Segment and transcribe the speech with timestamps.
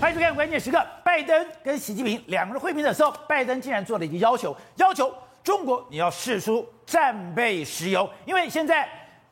[0.00, 0.80] 欢迎收看关键时刻。
[1.02, 8.88] 拜登跟习近平两个人会面的时候，拜登竟然做了一个要求，要求中国你要释出战备石油，因为现在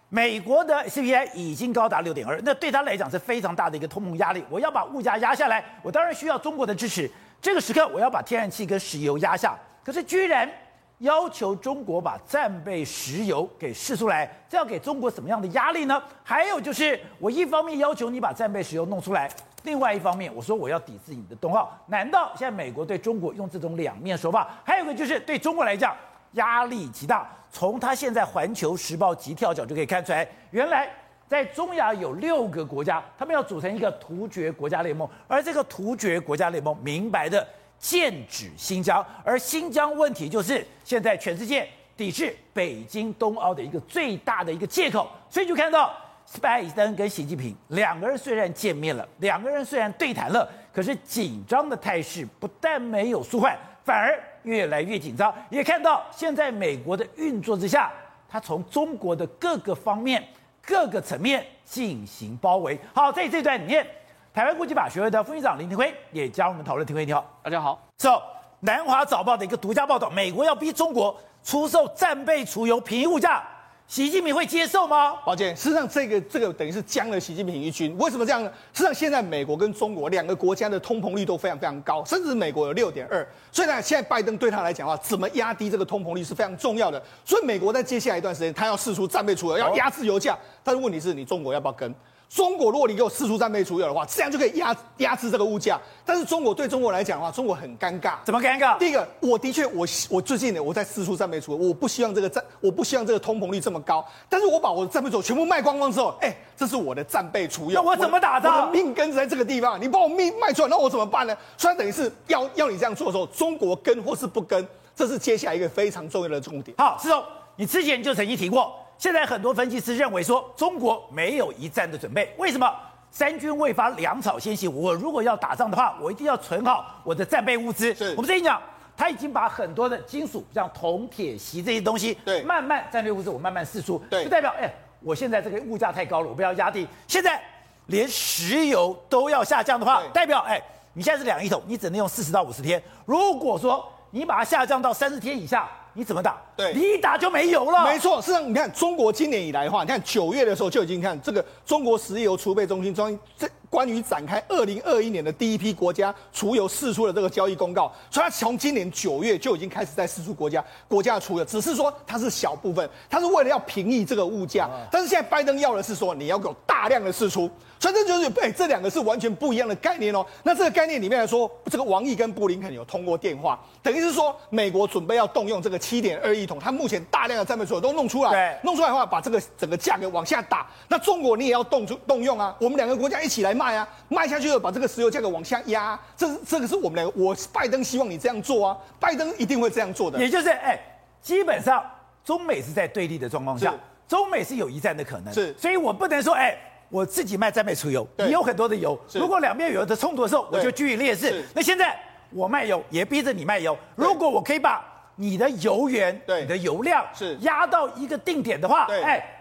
[0.08, 4.44] 美国的 CPI 已经高达六点二，那对他来讲是非常大的一个通膨压力。
[4.50, 7.08] 我要把物价压下来，我当然需要中国的支持。
[7.40, 10.50] 这个时刻我要把天然气跟石油压下，可是居然
[10.98, 16.02] 要求中国把战备石油给释出来，这要给中国什么样的压力呢？
[16.24, 19.30] 还有就是我一方面要求你把战备石油弄出来。
[19.66, 24.48] 另外一方面，我说我要抵制你的冬奥，难道现在美国对中国用这种两面手法？
[24.64, 25.94] 还有一个就是对中国来讲
[26.34, 27.28] 压力极大。
[27.50, 30.88] 从他现在《环球时报》急跳脚就可以看出来，原来
[31.26, 37.44] 在中亚有六个国家，他们要组成一个突厥国家联盟，而这个突厥国家联盟明白的
[37.76, 45.92] 剑指新疆，而新疆问题就是现在全世界抵制北京冬奥的一个最大的一个借口，所以就看到。
[46.40, 55.32] 拜登跟习近平两个人虽然见面了，两个人虽然对谈了，可是紧张的态势不但没有舒缓，反而越来越紧张。
[55.50, 57.92] 也看到现在美国的运作之下，
[58.28, 60.22] 他从中国的各个方面、
[60.60, 62.78] 各个层面进行包围。
[62.92, 63.86] 好，在这段里面，
[64.34, 66.86] 台湾国际法学会的副院长林廷辉也加入我们讨论。
[66.86, 67.80] 庭辉你好，大家好。
[67.98, 68.20] So，
[68.60, 73.42] 南华早报的一个独家报道，美国要逼中国出售战备储油，便宜物价。
[73.88, 75.14] 习近平会接受吗？
[75.24, 77.96] 宝剑，事实上这个这个等于是将了习近平一军。
[77.98, 78.50] 为什么这样呢？
[78.72, 83.24] 事实上，现在美国跟中国两个国家的通膨率都非常非常高，甚至美国有六点二。
[83.52, 87.00] 所以呢，现在拜登对他来讲的话，怎么压低这个通膨率是非常重要的。
[87.24, 90.36] 所以美国在接下来一段时间，他要试出战备出来，要压制油价。
[90.64, 91.94] 但是问题是你中国要不要跟？
[92.28, 95.80] 中国，如果你给我四出战备储油的话，这样就可以压压制这个物价。
[96.04, 98.14] 但是中国对中国来讲的话，中国很尴尬。
[98.24, 98.76] 怎么尴尬？
[98.78, 104.04] 第一个，我的确，我我最近呢，我在四出战备储油，我不希望这个战，我不希望这个通膨率这么高。
[104.28, 108.60] 但是我把我的战备储油全部卖光光之后，哎，这是我的战备储油，那我怎么打仗？
[108.60, 111.36] 我的命根子在这个地方，你把我命卖出来，那我怎么办呢？
[111.56, 116.76] 所以等于是要要你这样做的时候，中国跟或是不跟，这是接下来一个非常重要的重点。
[116.76, 117.22] 好，师总，
[117.54, 122.72] 你之前就曾经提过，现在很多分析师认为说，中国没有一战的准备，为什么？
[123.10, 124.70] 三军未发，粮草先行。
[124.74, 127.94] 我如果要打仗的话，我一定要存好我的战备物资。
[128.14, 128.60] 我们这一讲，
[128.94, 134.70] 他已经把很多的金属，像铜、铁、锡这些东西，对，慢慢战略物资我慢慢释出，对，就代表，哎，
[135.00, 136.86] 我现在这个物价太高了，我不要压低。
[137.06, 137.40] 现在
[137.86, 140.60] 连石油都要下降的话，代表，哎，
[140.92, 142.82] 你现在是两亿桶，你只能用四十到五十天。
[143.06, 146.36] 如果说你把它下降到三十天以下，你怎么打？
[146.54, 147.84] 对，你一打就没油了。
[147.84, 153.48] 没错，事实上，你看中国今年以来的话，你看九月的时候就已经看这个中国石油储备中心装这。
[153.70, 164.68] 关于展开二零二一年的第一批国家储油试出的这个交易公告，所以它从今年九月就已经开始在试出国家国家的储油，只是说它是小部分，它是为了要平抑这个物价。
[164.90, 170.24] 但是现在拜登要的是说你要给我大量的试出，所以这就是哎，这两个是完全不一样的概念哦。
[170.42, 180.66] 那这个概念里面来说，这个王毅跟布林肯有通过电话，等于是说美国准备要动用这个七点二亿桶，它目前大量的战备储油都弄出来，对，弄出来的话，把这个整个价格往下打。
[180.88, 183.66] 那中国你也要动出动用啊，我们两个国家一起来卖。
[183.66, 190.20] 卖啊，卖下去了，把这个石油价格往下压，这是这个是我们两个，我拜登希望你这样做啊，拜登一定会这样做的。
[190.20, 190.78] 也就是，哎，
[191.20, 191.84] 基本上
[192.24, 193.74] 中美是在对立的状况下，
[194.06, 196.56] 中美是有一战的可能，是，所以我不能说，哎，
[196.90, 201.44] 我自己卖战备储油，你有很多的油，如果两边有的冲突的时候，我就居于劣势。
[201.52, 201.98] 那现在
[202.30, 204.84] 我卖油也逼着你卖油，如果我可以把
[205.16, 209.32] 你的油源、你的油量是压到一个定点的话，哎。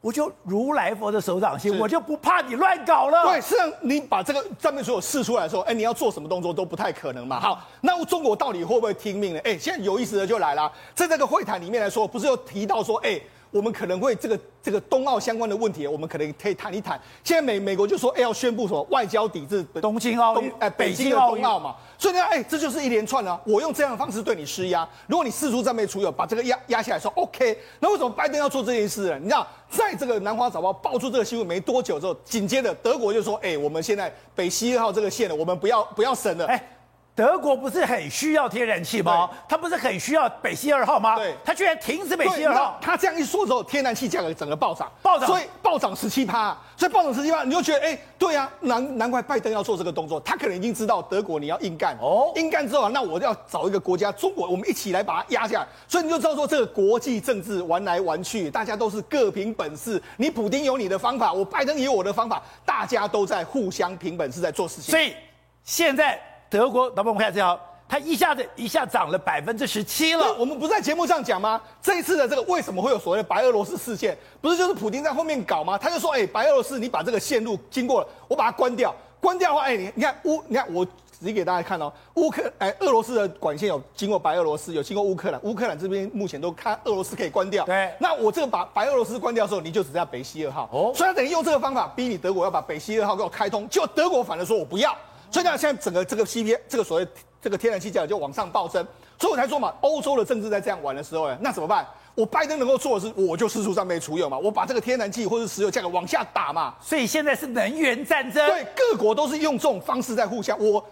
[0.00, 3.24] 我就如来佛的手掌心，我就不怕你乱搞了。
[3.24, 7.38] 对，实际上你把这个上面所有试出来的时候，哎，你要做什么动作都不太可能嘛。
[7.38, 9.40] 好，那中国到底会不会听命呢？
[9.44, 13.20] 哎，现在有意思的就来了，在这个会谈里面来说，不是有提到说，哎。
[13.50, 17.00] 我们可能会这个这个冬奥相关的问题，我们可能可以谈一谈。
[17.24, 21.74] 现在美美国就说，哎，要宣布什么外交抵制东京奥运，哎，北京的冬奥嘛。
[21.98, 23.40] 所以呢，哎，这就是一连串的。
[23.44, 24.88] 我用这样的方式对你施压。
[25.06, 27.58] 如果你四处战备出有，把这个压压下来说，OK。
[27.80, 29.18] 那为什么拜登要做这件事呢？
[29.18, 36.46] 你知道，在这个南华早报爆出这个新闻没多久之后，紧接着德国就说，哎，我们现在北溪二号这个线呢，我们不要不要审了。
[36.46, 36.76] 哎。
[37.20, 39.28] 德国不是很需要天然气吗？
[39.46, 41.16] 他不是很需要北溪二号吗？
[41.16, 42.78] 对，他居然停止北溪二号。
[42.80, 46.56] 他这样一说之后，天然气价格整个暴涨，暴涨，所以暴涨十七趴。
[46.78, 55.66] 所以暴涨十七趴，你就觉得，哎，对呀、啊，难难怪拜登要做这个动作，他可能已经知道德国你要硬干哦，硬干之后，那我就要找一个国家，中国，我们一起来把它压下来。
[55.86, 60.02] 所以你就知道说，这个国际政治玩来玩去，大家都是各凭本事。
[60.16, 64.90] 你普丁有你的方法，我拜登也有我的方法，大家都在互相凭本事在做事情。
[64.90, 65.14] 所以
[65.62, 66.18] 现在
[66.50, 67.58] 德国，老板，我们看这条。
[67.88, 70.32] 它一下子一下涨了百分之十七了。
[70.38, 71.60] 我们不在节目上讲吗？
[71.82, 74.16] 这一次的这个为什么会有所谓的白俄罗斯事件？
[74.40, 75.76] 不是就是普京在后面搞吗？
[75.76, 78.94] 他就说：“哎，白俄罗斯，你把这个线路经过了，我把它关掉。
[79.20, 87.64] 关掉的话，哎，你你看乌，你看我指给大家看哦，乌克哎，俄罗斯的管线有经过白俄罗斯，有经过乌克兰，乌克兰这边目前都看俄罗斯可以关掉。
[87.64, 90.68] 对，那我这个把白俄罗斯关掉的时候，你就只剩下北溪二号。
[90.72, 94.96] 哦，所以他等于用这个方法逼你德国要把北溪二号给我开通，结果德国反而说我不要。
[95.30, 97.06] 所以呢，现在整个这个 CP 这个所谓
[97.40, 98.86] 这个天然气价格就往上暴增，
[99.18, 101.86] 所以我才说嘛，欧洲的政治在这样玩的时候呢，那怎么办？
[102.16, 106.74] 我拜登能够做的是，我就四处战备储油嘛，我把这个天然气或者石油价格往下打嘛。
[106.80, 108.44] 所以现在是能源战争。
[108.48, 110.58] 对，各国都是用这种方式在互相。
[110.58, 110.84] 我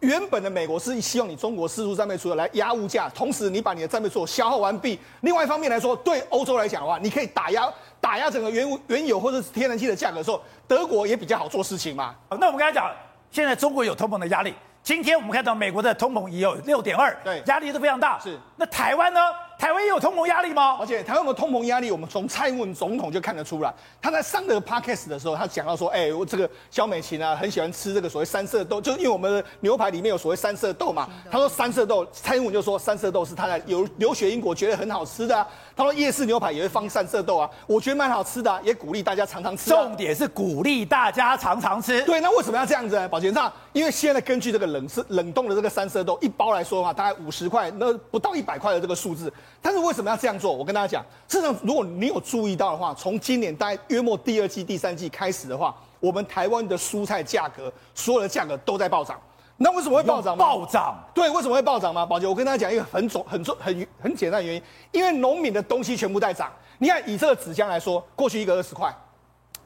[0.00, 4.98] 原本的美国是希望你中国四处战备储油来压物价，同时你把你的战备储油消耗完毕。
[5.22, 7.68] 另外一方面来说，对欧洲来讲的话，你可以打压
[8.00, 12.14] 打压整个原原油或者是天然气的价格的时候，德国也比较好做事情嘛。
[12.30, 12.90] 那我们刚才讲，
[13.34, 14.54] 现在中国有通膨的压力。
[14.80, 18.16] 今天我们看到美国的通膨也有六点二，对，压力都非常大。
[18.20, 19.20] 是，那台湾呢？
[19.58, 20.76] 台湾也有通膨压力吗？
[20.78, 23.74] 而且台湾的通膨压力，我们从蔡英文总统就看得出来。
[24.00, 42.00] 他在上个 podcast 的时候，他讲到说：“哎、欸，我这个萧美琴啊，很喜欢吃这个所谓三色豆，就是因为我们的牛排里面有所谓三色豆嘛。”他说：“三色豆，蔡英文就说三色豆是他在留留学英国觉得很好吃的、啊。”他说：“夜市牛排也会放三色豆啊，我觉得蛮好吃的、啊，也鼓励大家常常吃、啊。”重点是鼓励大家常常吃。
[42.02, 43.08] 对，那为什么要这样子呢？
[43.08, 49.32] 宝杰上，因为现在根据这个冷是冷冻的这个三色豆一包来说的话，大概五十块，那不到一百块的这个数字。
[49.60, 50.38] 但是为什么要这样？
[50.38, 59.18] 做，我跟大家讲，事实上，如果你有注意到的话，从今年大概约莫第二季、第三季开始的话，我们台湾的蔬菜价格，所有的价格都在暴涨。
[59.56, 60.36] 那为什么会暴涨？
[60.36, 60.96] 暴涨？
[61.14, 62.04] 对，为什么会暴涨吗？
[62.04, 66.52] 宝杰，我跟大家讲一个很重、很重、很很简单的原因，因为农民的东西全部在涨。
[66.78, 68.92] 你看，以这个纸浆来说，过去一个二十块，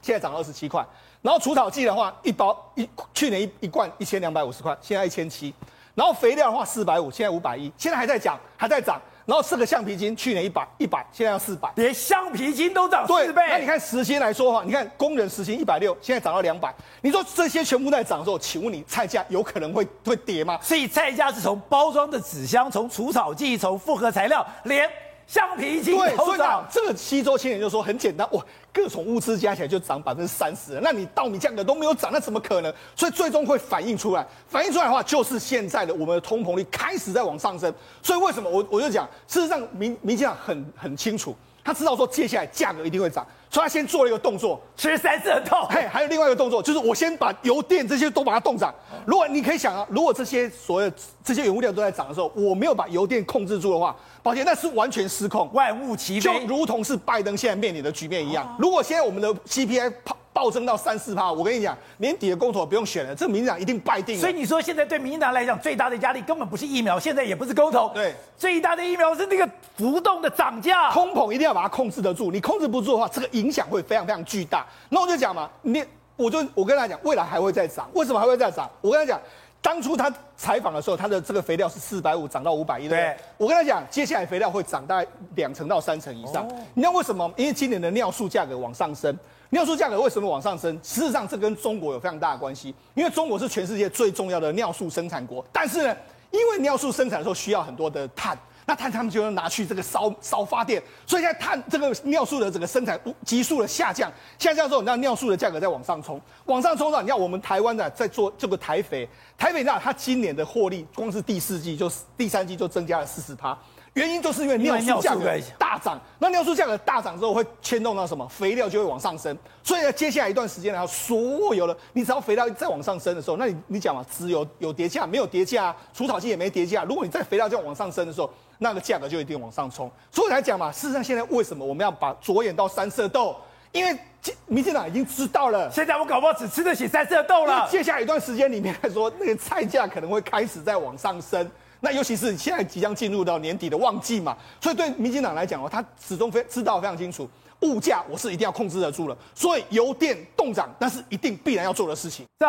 [0.02, 0.86] 现在涨二十七块。
[1.22, 5.54] 然后除草剂的话，一包一去年一一罐一千两百五十块，现在一千七。
[5.94, 9.00] 然后肥料的话，四百五，现在五百一，现在还在涨，还在涨。
[9.28, 13.42] 然后四个橡皮筋去年一百一百，现在要四百，连橡皮筋都涨四倍。
[13.50, 16.74] 那你看时薪来说哈，你看工人时薪一百六，现在涨到两百。
[17.02, 20.58] 你说这些全部在涨的时候，请问你菜价有可能会会跌吗？
[20.62, 24.88] 所以菜价是从包装的纸箱，从除草剂，从复合材料，连。
[25.28, 28.42] 橡皮筋对，所以讲这个西周青年就说很简单哇，
[28.72, 32.72] 各种物资加起来就涨百分之三十，那你稻米价格都没有涨，那怎么可能？
[32.96, 37.70] 所以最终会反映出来，反映出来的话就是现在的我们的通膨率开始在往上升。
[38.02, 41.36] 所以为什么我我就讲，事实上民民进党很很清楚，
[41.68, 43.26] 他知道说接下来价格一定会涨。
[43.50, 45.66] 所以他先做了一个动作，吃三色豆。
[45.70, 48.74] 嘿，还有另外一个动作，就是我先把油电这些都把它冻涨。
[49.06, 50.90] 如果你可以想啊，如果这些所有
[51.22, 58.54] 这些原物料都在涨的时候，我没有把油电控制住的话，抱歉，那是完全失控，万物齐飞，就如同是拜登现在面临的局面一样。
[58.58, 59.92] 如果现在我们的 CPI
[60.32, 64.20] 暴增到三四趴，我跟你讲，年底的公投不用选了，这民进党一定败定了。
[64.20, 74.64] 所以你说现在对民进党来讲最大的压力根本不是疫苗，现在也不是公投，对，最大的疫苗是那个浮动的涨价，通膨一定要把它控制得住，你控制不住的话，这个影响会非常非常巨大。
[74.90, 75.84] 那我就讲嘛，你
[76.14, 78.70] 我就我跟他讲，未来还会再涨，为什么还会再涨？
[78.80, 79.20] 我跟他讲，
[79.60, 83.16] 当初他采访的时候，他的这个肥料是四百五涨到五百一，对不对？
[83.38, 86.46] 我跟他讲，接下来肥料会涨大概两成到三成以上。
[86.74, 87.28] 你知道为什么？
[87.36, 89.16] 因为今年的尿素价格往上升。
[89.50, 90.78] 尿素价格为什么往上升？
[90.82, 92.74] 事实上，这跟中国有非常大的关系。
[92.94, 95.96] 因为中国是全世界最重要的尿素生产国，但是呢，
[96.30, 109.08] 因为尿素生产的时候需要很多的碳，那碳他们就要拿去这个烧烧发电，所以现在碳这个尿素的整个生产急速的下降，下降之后，那尿素的价格在往上冲，往上冲到，你看我们台湾的在做这个台肥，
[109.38, 113.58] 台肥那它今年的获利，光是第四季就第三季就增加了四十趴。
[113.98, 115.28] 原因就是因为尿素价格
[115.58, 118.26] 大涨，那尿素价格大涨之后会牵动到什么？
[118.28, 126.84] 肥料就会往上升，所以呢，接下来一段时间呢，所有的你只要肥料再往上升的时候，那你你讲嘛，只有有跌价，没有跌价，除草剂也没跌价。
[126.84, 129.90] 如果你在肥料这样往上升的时候，那个价格就一定往上冲。
[130.12, 133.34] 所以来讲嘛，事实上现在为什么我们要把着眼到三色豆？
[133.72, 133.98] 因为
[134.46, 137.68] 民进党已经知道了，现在我搞不好只吃得起三色豆了。
[137.70, 141.50] 接下来一段时间里面来说，那个菜价可能会开始在往上升。
[141.80, 147.28] 那尤其是现在即将进入到年底的旺季嘛，所以对民进党来讲哦，他始终非知道非常清楚，
[147.60, 149.16] 物价我是一定要控制得住了。
[149.34, 152.26] 所以油电动涨，那是一定必然要做的事情。
[152.38, 152.46] 这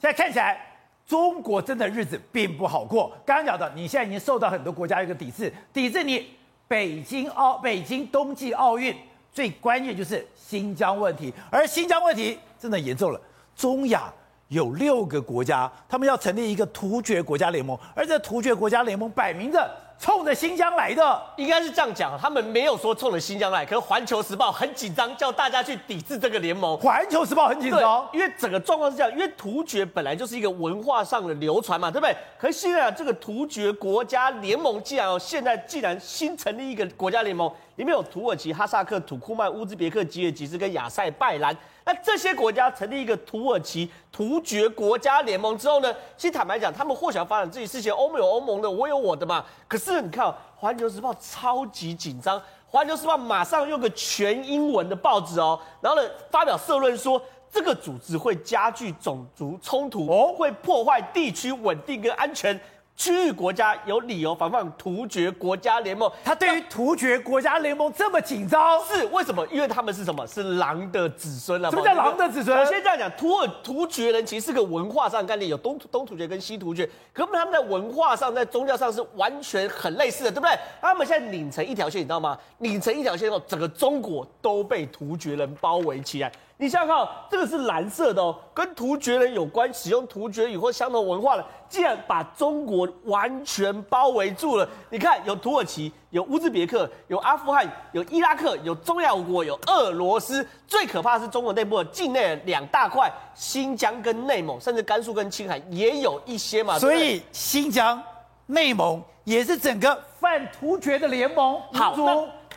[0.00, 0.60] 现在看起来，
[1.06, 3.10] 中国真的日子并不好过。
[3.26, 6.28] 刚刚讲的，你现在已经受到很多国家一个抵制，抵制你
[6.68, 8.94] 北京奥、北京冬季奥运，
[9.32, 13.20] 最关键就是新疆问题，而新疆问题真的严重了，
[13.56, 14.12] 中亚。
[14.48, 22.18] 有六个国家，他们要成立一个突厥国家联盟，而这突厥国家联盟摆明着冲着新疆来的，应该是这样讲。
[22.18, 26.78] 他们没有说冲着新疆来，可是《环球时报》很紧张，叫大家去抵制这个联盟。
[26.80, 32.16] 《环球时报》很紧张，因为整个状况是这样，因为突厥本来就是一个文化上的流传嘛，对不对？
[32.38, 41.54] 可是现在这个突厥国家联盟既然哦，现在既然新成立一个国家联盟，里面有土耳其、哈萨克、土库曼、乌兹别克、吉尔吉斯跟亚塞拜然。
[41.88, 49.42] 那这些国家成立一个土耳其突厥国家联盟之后呢，其实坦白讲，他们或想发展自己事情，欧盟有欧盟的，我有我的嘛。
[49.66, 57.18] 可是你看，《环球时报》超级紧张，《环球时报》马上用个全英文的报纸哦，然后呢发表社论说，
[57.50, 62.60] 这个组织会加剧种族冲突，哦，会破坏地区稳定跟安全。
[62.98, 69.46] 区域国家有理由防范突厥国家联盟，他对于突厥国家联盟这么紧张，是为什么？
[69.52, 70.26] 因为他们是什么？
[70.26, 71.70] 是狼的子孙了！
[71.70, 72.58] 什么叫狼的子孙？
[72.58, 80.58] 我先这样讲，突尔突厥人其实是个文化上的概念，有东东突厥跟西突厥，可是他们在文化上、在宗教上是完全很类似的，对不对？
[80.80, 82.36] 他们现在拧成一条线，你知道吗？
[82.58, 86.32] 拧成一条线后，整个中国都被突厥人包围起来。
[86.60, 94.68] 你想想看，这个是蓝色的哦，跟突厥人有关，使用突厥语或相同文化的，竟然把中国完全包围住了。
[94.90, 100.44] 你看，有土耳其，有乌兹别克，有阿富汗，有伊拉克，有中亚五国，有俄罗斯。
[100.66, 106.76] 最可怕的是中国内部的境内两大块，新疆跟内蒙，甚至甘肃跟青海也有一些嘛。
[106.76, 108.02] 所以新疆、
[108.46, 111.60] 内蒙也是整个泛突厥的联盟。
[111.72, 111.94] 好。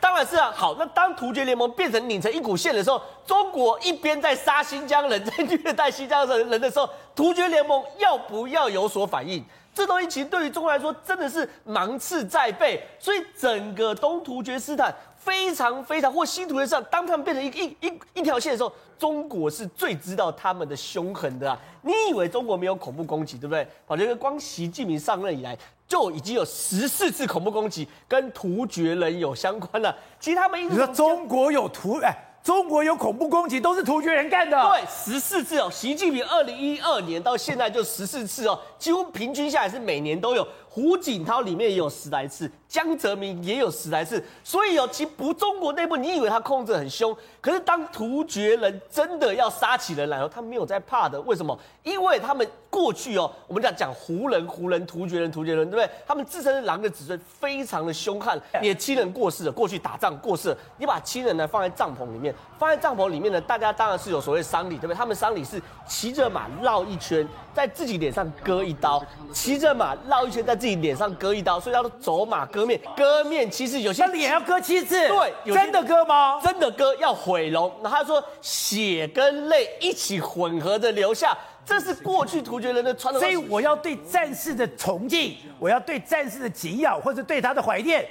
[0.02, 9.44] 当然是啊，好，那当突厥联盟变成拧成一股线的时候，中国一边在杀新疆人，在虐待新疆人人的时候，突厥联盟要不要有所反应？
[9.72, 21.56] 这东西其实对于中国来说真的是芒刺在背，所以整个东突厥斯坦非常非常或西突厥斯坦，当他们变成一一一一条线的时候，中国是最知道他们的凶狠的啊！
[21.82, 23.64] 你以为中国没有恐怖攻击，对不对？
[23.86, 25.56] 我觉得光习近平上任以来。
[25.92, 29.94] 就已经有十四次恐怖攻击跟突厥人有相关了。
[30.18, 34.58] 其实他们一直说中国有突哎，中国有恐怖攻击都是突厥人干的。
[34.70, 35.68] 对，十四次哦。
[35.70, 40.48] 习近平二零一二年到现在就十四次哦，几乎平均下来是每年都有。
[40.74, 44.24] 胡锦涛里面也有十来次，江泽民也有十来次。
[44.42, 51.20] 所以哦，其不中国内部，你以为他控制很凶，可是当突厥人真的要杀起人来哦，他没有在怕的。
[51.20, 51.58] 为什么？
[51.82, 52.48] 因为他们。
[52.72, 55.90] 过去哦，我们讲讲胡人、胡人、突厥人、突厥人，对不对？
[56.06, 58.40] 他们自称是狼的子孙，非常的凶悍。
[58.62, 64.94] 你的亲人过世了，过去打仗过世了，你把亲人呢放在帐篷里面，放在帐篷里面呢，大家当然是有所谓丧礼，对不对？
[64.94, 72.80] 他们丧礼是骑着马绕一圈，在自己脸上割一刀，骑着马绕一圈，在自己脸上割一刀，所以叫做走马割面。
[72.96, 76.40] 割面其实有些他脸要割七次，对，真的割吗？
[76.40, 77.68] 真的割，要毁容。
[77.82, 81.36] 然后他说血跟泪一起混合着流下。
[81.64, 88.04] 这是过去突厥人的传统，所以我要对战士的崇敬，我要对战士的敬仰，或者对他的怀念，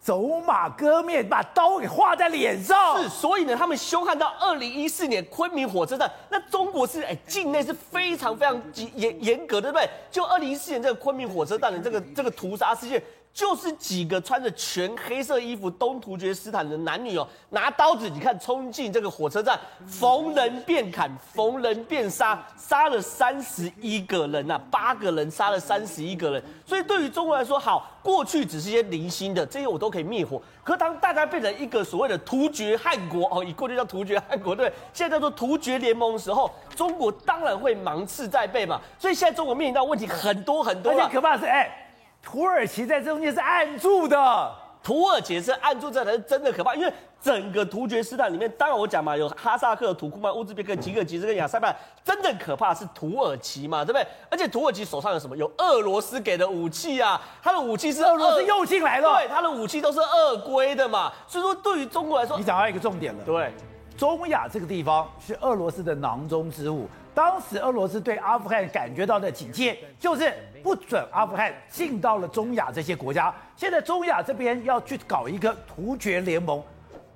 [0.00, 3.02] 走马割面，把刀给画在脸上。
[3.02, 8.60] 是，所以呢，他们凶悍到二零一四年昆明火车站，那中国是哎境内是非常非常
[8.94, 9.90] 严严格的，对不对？
[10.10, 13.02] 就二零一四年这个昆明火车站的这个这个屠杀事件。
[13.40, 26.44] 就是几个穿着全黑色衣服东突厥斯坦的男女哦，拿刀子，你看冲进这个火车站，逢人便砍，逢人便杀，杀了三十一个人呐、啊，八个人杀了三十一个人。
[26.66, 30.38] 所以对于中国来说，好，过去只是一些零星的，这些我都可以灭火。
[30.62, 38.78] 可当大家变成一个所谓的突厥汗国哦，以过去叫突厥汗国，对，现在叫做突厥联盟的时候，中国当然会芒刺在背嘛。
[38.98, 41.86] 所以现在中国面临到问题很多很多，而且可怕是，哎。
[42.22, 46.74] 土耳其在这中间是按住的，土耳其是按住，这才是真的可怕。
[46.74, 51.74] 因为整个突厥斯坦里面，当然我讲嘛，有哈萨克、土库曼、乌兹别克、吉尔吉斯跟亚塞拜，
[52.04, 54.06] 真的可怕是土耳其嘛，对不对？
[54.30, 55.36] 而且土耳其手上有什么？
[55.36, 61.12] 有俄罗斯给的武器啊，他的武器是俄罗斯又进来了，对，他的武器都是俄规的嘛。
[61.26, 63.52] 所以说，对于中国来说，你讲到一个重点了，对，
[63.98, 66.88] 中亚这个地方是俄罗斯的囊中之物。
[67.14, 73.34] 当时俄罗斯对阿富汗感觉到的警戒，就是不准阿富汗进到了中亚这些国家。
[73.56, 76.62] 现在中亚这边要去搞一个突厥联盟，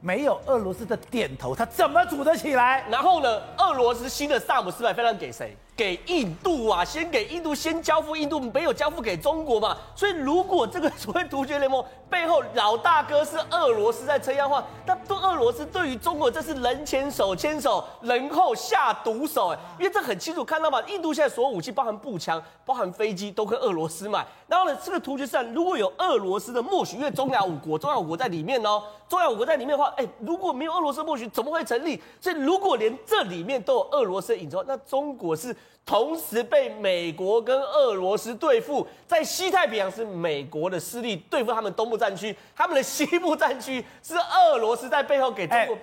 [0.01, 2.85] 没有俄罗斯的点头，他怎么组得起来？
[2.91, 5.57] 然后呢，俄罗斯新的萨姆斯派飞弹给谁？
[5.77, 9.77] 给印度啊，先给印度，先交付印度，没有交付给中国嘛。
[9.97, 24.25] 所以如果这个所谓突厥联盟背后老大哥是俄罗斯在撑腰的话，那对俄罗斯对于中国这是人前手牵手，人后下毒手哎，因为这很清楚看到嘛，印度现在所有武器，包含步枪、包含飞机，都跟俄罗斯买。
[24.47, 32.01] 然后呢，这个突厥斯如果有俄罗斯的默许，因为中亚五国，中亚五国在里面哦，中亚五国在里面的话，哎，如果没有俄罗斯默许，怎么会成立？
[32.21, 35.55] 所以如果连这里面都有俄罗斯的影子，那中国是。
[35.87, 45.77] 同时被美国跟俄罗斯对付，在西太平洋是美国的势力对付他们东部战区，他们的西部战区是俄罗斯在背后给中国。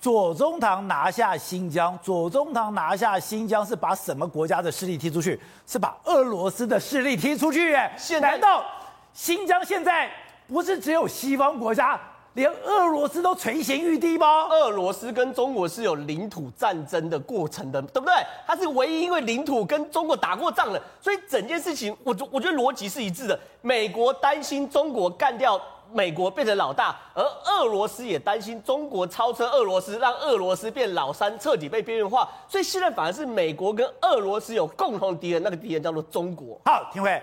[0.00, 5.40] 左宗棠拿下新疆，左宗棠拿下新疆是把什么国家的势力踢出去？
[5.66, 7.74] 是把俄罗斯的势力踢出去？
[7.74, 8.64] 哎，难道
[9.12, 10.08] 新疆现在
[10.46, 12.00] 不是只有西方国家？
[12.38, 14.44] 连俄罗斯都垂涎欲滴吗？
[14.44, 18.14] 俄罗斯跟中国是有领土战争的过程的，对不对？
[18.46, 23.36] 他是唯一因为领土跟中国打过仗的，所以整件事情，我我觉得逻辑是一致的。
[23.60, 25.60] 美国担心中国干掉
[25.92, 32.28] 美国变成老大，而俄罗斯也担心中国超车俄罗斯，让俄罗斯变老三，彻底被边缘化。
[32.46, 36.56] 所以现在反而是美国跟俄罗斯有共同敌人，那个敌人叫做中国。
[36.64, 37.20] 好，廷辉。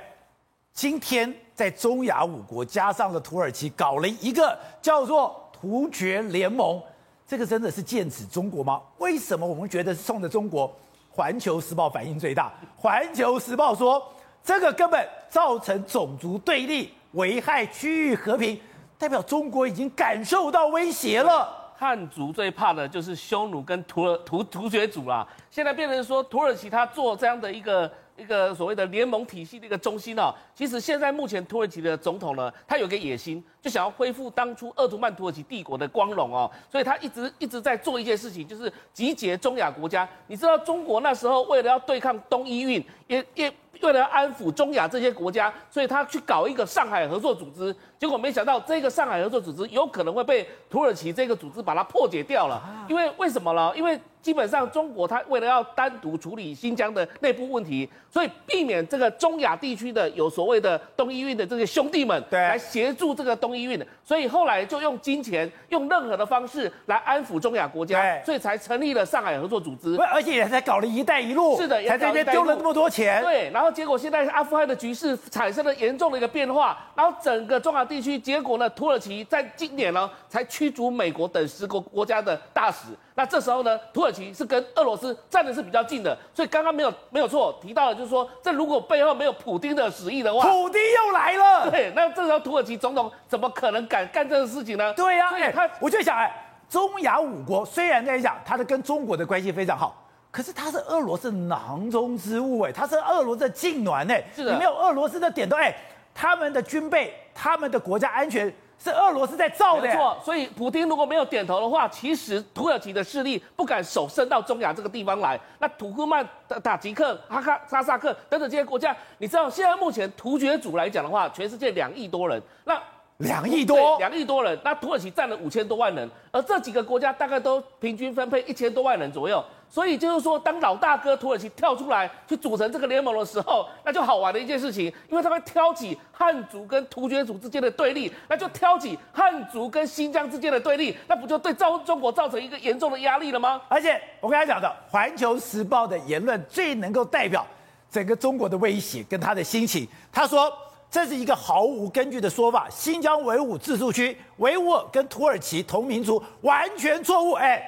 [0.76, 6.84] 今天在中亚五国加上了土耳其，搞了一个叫做突厥联盟，
[7.26, 8.82] 这个真的是剑指中国吗？
[8.98, 10.70] 为什么我们觉得是冲着中国？
[11.10, 14.06] 环球时报反应最大，环球时报说
[14.44, 18.60] 这个根本造成种族对立，危害区域和平，
[18.98, 21.72] 代表中国已经感受到威胁了。
[21.78, 27.90] 汉族最怕的就是匈奴跟突突突厥族啦，现在变成说土耳其他做这样的一个。
[28.18, 40.08] 一个所谓的联盟体系的一个中心哦，其实现在目前土耳其的总统呢，他有个野心，就想要恢复当初鄂图曼土耳其帝国的光荣哦，所以他一直一直在做一件事情，就是集结中亚国家。
[40.28, 43.54] 你知道中国那时候为了要对抗东伊运，也也。
[43.82, 52.64] 为了安抚中亚这些国家，所以他去搞一个上海合作组织，结果没想到这个上海合作组织有可能会被土耳其这个组织把它破解掉了。
[52.88, 53.74] 因为为什么呢？
[53.76, 73.72] 因为基本上中国它为了要单独处理新疆的内部问题，所以避免这个中亚地区的有所谓的东伊运的这些兄弟们来协助这个东伊运，所以后来就用金钱，用任何的方式来安抚中亚国家，所以才成立了上海合作组织，而且也才搞了一带一路，是的，才在这边丢了那么多钱，对，然后。
[73.76, 82.88] 结果现在阿富汗的局势产生了严重的一个变化，然后整个中亚地区，结果呢，土耳其在今年呢才驱逐美国等十个国家的大使。
[83.18, 91.68] 那这时候呢，土耳其是跟俄罗斯站的是比较近的，所以刚刚没有没有错提到的，就是说，这如果背后没有普丁的旨意的话，普丁又来了。
[91.72, 94.94] 对，那这时候土耳其总统怎么可能敢干这个事情呢？
[94.94, 96.30] 对呀、啊，哎，他我就想，哎，
[96.70, 100.02] 中亚五国虽然在讲他的跟中国的关系非常好。
[100.30, 105.74] 可是他是俄罗斯囊中之物哎，他是俄罗斯的痙攣哎，你没有俄罗斯的点头哎，
[106.14, 110.18] 他们的军备、他们的国家安全是俄罗斯在造的，没错。
[110.24, 115.40] 所以普京如果没有点头的话，其实土耳其的势力不敢手伸到中亚这个地方来。
[115.60, 116.28] 那土库曼、
[116.64, 122.80] 塔吉克、哈萨哈萨克等等这些国家，你知道现在目前突厥族来讲的话，全世界两亿多人，那
[123.18, 129.44] 两亿多，两亿多人，那土耳其占了五千多万人，而这几个国家大概都平均分配一千多万人左右。
[129.70, 143.62] 所以就是说，当老大哥土耳其跳出来去组成这个联盟的时候，那就好玩的一件事情，因为他们挑起汉族跟突厥族之间的对立，那就挑起汉族跟新疆之间的对立，那不就对造中国造成一个严重的压力了吗？
[143.70, 147.46] 而且我刚才讲的《环球时报》的言论最能够代表
[147.90, 149.88] 整个中国的威胁跟他的心情。
[150.12, 150.52] 他说
[150.96, 157.34] 这是一个毫无根据的说法，新疆维吾尔自治区维吾尔跟土耳其同民族，完全错误。
[157.34, 157.62] 哎，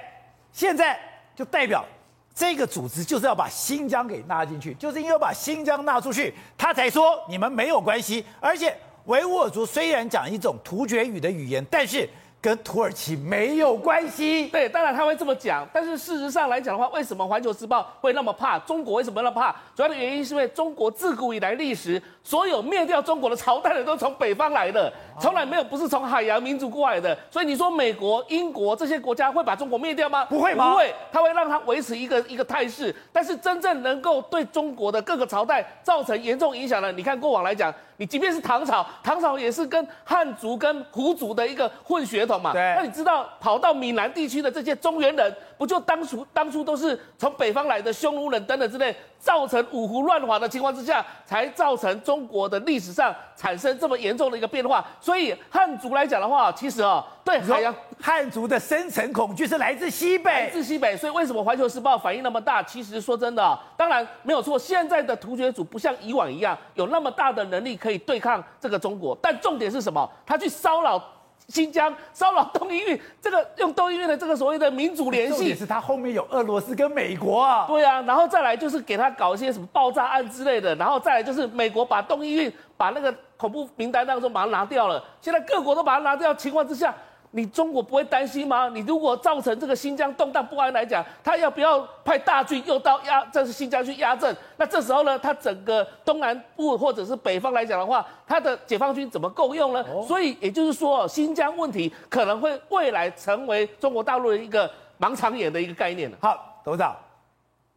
[0.53, 0.97] 现在。
[1.35, 1.85] 就代表
[2.33, 8.23] 这个组织就是要把新疆给纳进去，就是因为要把新疆纳出去，他才说你们没有关系。
[8.39, 8.73] 而且
[9.07, 12.09] 维吾尔族虽然讲一种突厥语的语言，但是。
[12.47, 14.47] 跟土耳其没有关系。
[14.47, 18.93] 对，当然他会这么讲，但是事实上来讲的话，为什么《环球时报》会那么怕中国？
[18.93, 19.53] 为什么那么怕？
[19.75, 27.17] 主要的原因是因为中国自古以来历史，所有灭掉中国的朝代的都从北方来的，从来没有不是从海洋民族过来的。
[27.29, 30.23] 所以你说美国、英国这些国家会把中国灭掉吗？
[30.23, 30.71] 不会吗？
[30.71, 32.95] 不会，他会让它维持一个一个态势。
[33.11, 37.73] 但是真正能够对中国的各个朝代造成严重影响的，你看过往来讲。
[37.99, 42.53] 你即便是唐朝，唐朝也是跟汉族跟胡族的一个混血统嘛。
[42.53, 42.61] 对。
[42.75, 54.85] 那你知道跑到闽南地区的这些中原人，不就当初当初都是从北方来的匈奴人等等之类，造成五胡乱华的情况之下，才造成中国的历史上产生这么严重的一个变化。
[54.99, 60.95] 所以汉族来讲的话，其实啊、哦，对海洋汉族的深层恐惧是来自西北，来自西北。
[60.95, 62.61] 所以为什么《环球时报》反应那么大？
[62.63, 69.17] 其实说真的、哦，当然没有错，现在的突厥族不像以往一样有那么大的能力可以对抗这个中国。
[69.21, 70.09] 但重点是什么？
[70.25, 71.01] 他去骚扰。
[71.47, 77.65] 新疆骚扰东伊运，这个用东伊运的这个所谓的民主联系，也是他后面有俄罗斯跟美国啊。
[77.67, 86.93] 对啊，然后再来就是给他搞一些什么爆炸案之类的，然后再来就是美国把东伊运把那个恐怖名单当中把它拿掉了，现在各国都把它拿掉情况之下。
[87.31, 88.69] 你中国不会担心吗？
[88.69, 94.35] 你如果造成这个新疆动荡不安来讲，他要不要派大军又到压这是新疆去压阵？
[94.55, 99.83] 那这时候呢，他整个东南部或者是北方来讲的话，他的解放军怎么够用呢？
[99.83, 106.11] 哦、所以也就是说，新疆问题可能会未来成为中国大陆的一个盲肠炎的一个概念。
[106.21, 106.95] 好，董事长，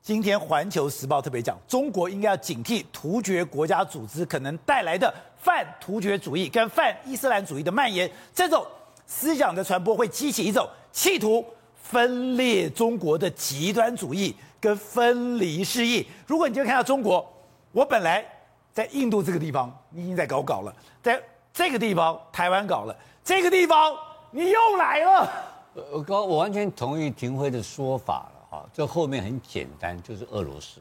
[0.01, 8.65] 今天《环球时报》特别讲，中国应该要警惕突厥国家组织可能带来的泛突厥主义跟泛伊斯兰主义的蔓延，这种。
[9.11, 11.45] 思想的传播会激起一种企图
[11.83, 16.07] 分裂中国的极端主义跟分离示意。
[16.29, 17.29] 如果你就看到中国，
[17.73, 18.25] 我本来
[18.73, 21.21] 在印度这个地方，已经在搞搞了，在
[21.53, 23.93] 这个地方台湾搞了，这个地方
[24.31, 25.29] 你又来了。
[25.75, 28.40] 我我完全同意廷辉的说法了。
[28.51, 30.81] 好，这后面很简单，就是俄罗斯。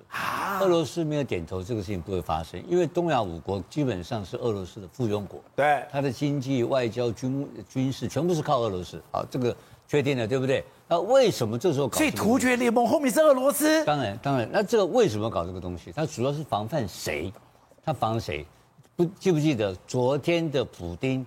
[0.60, 5.40] 俄罗斯没有点头，这个事情不会发生，因为东亚五国基本上是俄罗斯的附庸国。
[5.56, 9.00] 对，它的经济、外交、军军事全部是靠俄罗斯。
[9.12, 9.56] 好，这个
[9.88, 10.66] 确定了，对不对？
[10.88, 11.96] 那为什么这时候搞？
[11.96, 13.86] 所以突厥联盟后面是俄罗斯？
[13.86, 14.50] 当然，当然。
[14.52, 15.92] 那这个为什么搞这个东西？
[15.92, 17.32] 它主要是防范谁？
[17.86, 18.44] 它防谁？
[18.96, 21.24] 不记不记得昨天的普丁？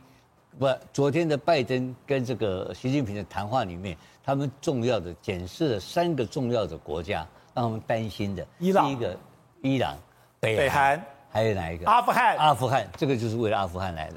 [0.59, 3.97] 不，昨天的拜登跟这个习近平的谈话里面。
[4.25, 8.47] 他们重要的检视了三个重要的国家，让他们担心的。
[8.61, 9.17] 伊朗，第一个，
[9.63, 9.99] 伊朗，
[10.39, 11.91] 北韩还有哪一个？
[11.91, 12.37] 阿富汗。
[12.37, 14.17] 阿富汗，这个就是为了阿富汗来的，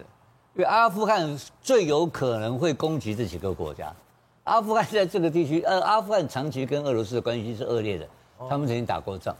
[0.54, 3.92] 因为阿富汗最有可能会攻击这几个国家。
[4.44, 8.08] 阿富汗在这个地区，呃，阿富汗长期跟俄罗斯的关系是恶劣的，
[8.48, 9.36] 他们曾经打过仗，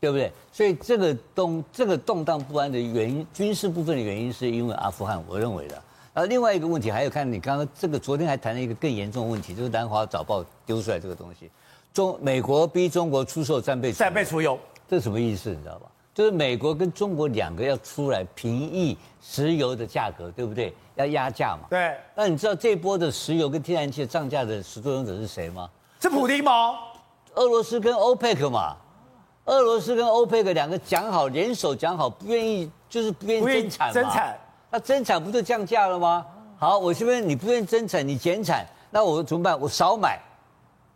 [0.00, 0.30] 对不对？
[0.52, 5.82] 所以这个动这个动荡不安的原因，军事部分的原因，是因为阿富汗，我认为的。
[6.12, 11.50] 然后另外一个问题，还有看你刚刚这个，昨天还谈了一个更严重的问题，就是《南华早报》丢出来这个东西，
[11.92, 15.50] 中美国逼中国出售战备战备储油，这是什么意思？
[15.50, 15.86] 你知道吧？
[16.12, 20.74] 就是美国跟中国两个要出来平抑石油的价格，对不对？
[20.96, 21.68] 要压价嘛。
[21.70, 21.96] 对。
[22.16, 25.70] 那你知道这波的石油跟天然气的涨价的始作俑者是谁吗？
[26.00, 26.74] 是普丁吗？
[27.36, 28.76] 俄罗斯跟欧佩克嘛。
[29.44, 33.92] 俄罗斯跟欧佩克两个讲好，联手讲好，不愿意就是不愿意增产嘛。
[33.94, 34.38] 增产。
[34.70, 36.24] 那增产不就降价了吗？
[36.58, 39.58] 好，我这边你不愿意增产，你减产，那我怎么办？
[39.58, 40.20] 我少买，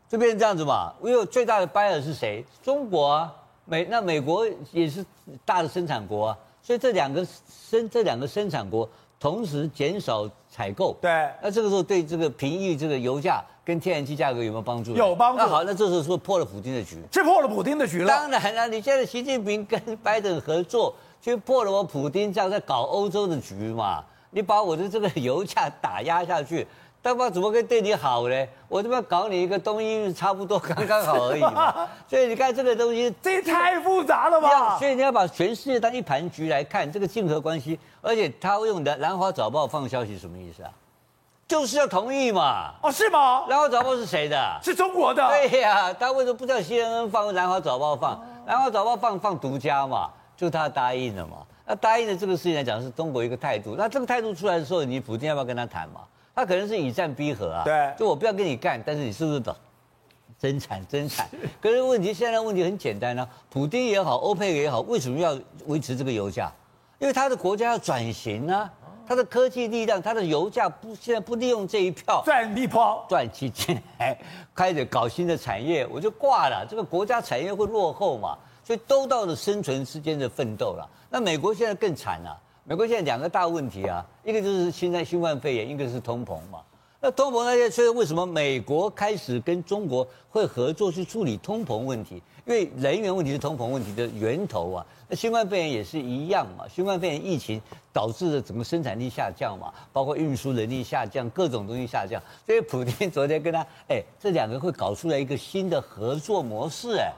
[0.09, 0.93] 就变成这样子嘛。
[1.03, 2.45] 因为最大的 buyer 是谁？
[2.63, 3.35] 中国啊，
[3.65, 5.05] 美那美国也是
[5.45, 7.27] 大的生产国啊，所以这两个
[7.71, 11.11] 生这两个生产国同时减少采购，对，
[11.43, 14.95] 那这个时候对这个平抑这个油价跟天然气价格有没有帮助？
[14.95, 15.39] 有帮助。
[15.39, 16.99] 那好，那这时候是不是破了普丁的局？
[17.11, 18.09] 这破了普丁的局了。
[18.09, 20.95] 当然了，你现在习近平跟 拜登合作。
[21.25, 24.05] 就破了我普丁这样在搞欧洲的局嘛？
[24.29, 26.67] 你把我的这个油价打压下去，
[27.03, 28.47] 对方怎么会对你好呢？
[28.69, 31.89] 我这边搞你一个东西差不多刚刚好而已嘛。
[32.07, 34.77] 所以你看这个东西，这也太复杂了吧？
[34.79, 40.71] 所以你要把全世界当一盘局来看这个竞合关系，而且他会用的《南华早报》放消息什么意思啊？
[41.49, 42.75] 就是要同意嘛？
[42.83, 43.45] 哦，是吗？
[43.49, 44.61] 《南华早报》是谁的？
[44.63, 45.27] 是中国的。
[45.29, 48.15] 对呀、啊，他为什么不叫 CNN 放，《南华早报》放？
[48.47, 50.11] 《南华早报》放放独家嘛？
[50.37, 51.39] 就他答应了嘛？
[51.67, 53.75] 那答应的这个事情来讲，是中国一个态度。
[53.77, 56.03] 那这个态度出来的时候，你普京要不要跟他谈嘛？
[56.35, 57.63] 他可能是以战逼和啊。
[57.65, 57.95] 对。
[57.97, 59.57] 就我不要跟你干，但是你是不是的
[60.37, 61.27] 增产增产？
[61.63, 63.29] 可是问题现在问题很简单呢、啊。
[63.49, 66.53] 普京也好，欧佩克也好，为什么要维持这个油价？
[66.99, 68.71] 因为他的国家要转型啊，
[69.07, 74.19] 他的科技力量，他的油价不现在不利用这一票赚一波赚起钱来，
[74.55, 76.67] 开始搞新的产业，我就挂了。
[76.69, 78.37] 这个国家产业会落后嘛？
[78.65, 80.89] 所以都到了生存之间的奋斗了。
[81.11, 82.41] 那美国现在更惨了。
[82.67, 86.61] 美国现在两个大问题啊，一个就是现在新冠肺炎，一个是通膨嘛。
[86.99, 92.23] 那通膨那些，所以为什么美国开始跟中国会合作去处理通膨问题？
[92.47, 94.87] 因为能源问题是通膨问题的源头啊。
[95.07, 96.65] 那新冠肺炎也是一样嘛。
[96.67, 97.61] 新冠肺炎疫情
[97.93, 102.19] 导致了整个生产力下降嘛，包括运输能力下降，各种东西下降。
[102.47, 107.13] 所以普京昨天跟他，哎，这两个会搞出来一个新的合作模式，哎。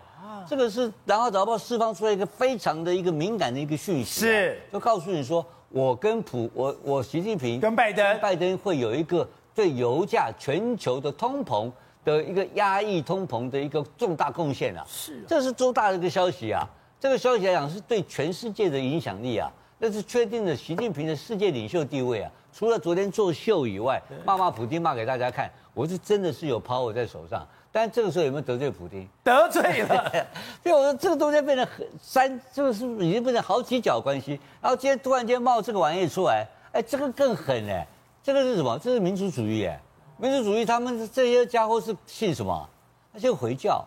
[0.49, 4.59] 这个是《南华早报》释放出来一个非常的一个敏感的一个讯息，是。
[4.73, 8.21] 就告诉你说，我跟普我我习近平跟拜登。
[8.21, 11.71] 拜登会有一个对油价全球的通膨
[12.05, 16.69] 的一个压抑通膨的一个重大贡献啊，是，这是多大的一个消息啊！
[17.01, 22.31] 这个消息来讲是对全世界的影响力啊，那是确定了习近平的世界领袖地位啊。
[22.57, 27.47] 除了昨天作秀以外，骂骂普京骂给大家看，我是真的是有 power 在手上。
[27.71, 29.07] 但这个时候有没有得罪普京？
[29.23, 30.11] 得罪了，
[30.65, 34.41] 所以我说这个东西变成很三，这个是已经变成好几角关系。
[34.63, 37.87] 然后今天突然间冒这个玩意出来，哎，这个更狠哎！
[38.23, 38.79] 这个是什么？
[38.79, 39.79] 这是民族主义哎！
[40.17, 42.67] 民族主义，他们这些家伙是信什么？
[43.13, 43.85] 他信回教啊！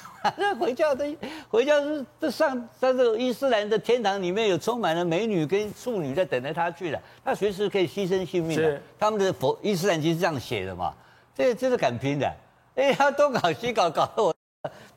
[0.36, 1.04] 那回教的
[1.48, 8.80] 回教是这上在这个伊斯兰的天堂里面有充满了美女跟处女在等着他去的，他随时可以牺牲性命的。
[8.98, 10.94] 他们的佛伊斯兰经是这样写的嘛？
[11.34, 12.32] 这这是敢拼的。
[12.74, 14.34] 哎，他东搞西搞，搞得我，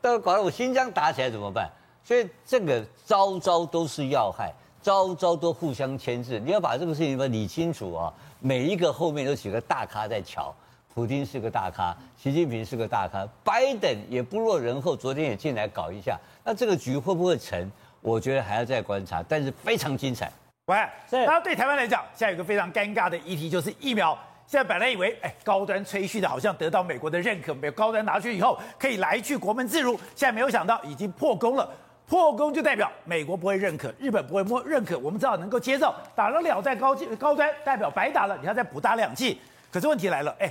[0.00, 1.68] 到搞得我新疆打起来怎么办？
[2.04, 6.38] 所以这个招招都是要害，招招都互相牵制。
[6.38, 8.14] 你要把这个事情把理清楚啊！
[8.38, 10.54] 每一个后面都几个大咖在乔，
[10.96, 16.18] 普京是个大咖，习近平是个大咖，拜登也不落人后，昨天也进来搞一下。
[16.42, 17.70] 那这个局会不会成？
[18.00, 20.32] 我觉得还要再观察，但是非常精彩。
[20.68, 24.18] 喂，那对台湾来讲，现在有个非常尴尬的议题，就是疫苗。
[24.46, 29.98] 现在本来以为，哎，高端吹嘘的好像得到美国的认可，美国高端拿去以后可以来去国门自如。
[30.14, 31.68] 现在没有想到已经破功了，
[32.06, 35.94] 破功就代表美国不会认可，日本不会摸认可，我们只好能够接受。
[36.14, 39.38] 打了两剂高高端，代表白打了，你要再补打两剂。
[39.70, 40.50] 可是问题来了，哎，